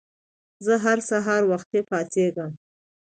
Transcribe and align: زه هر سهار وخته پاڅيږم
زه 0.65 0.73
هر 0.85 0.99
سهار 1.09 1.41
وخته 1.51 1.79
پاڅيږم 1.89 2.51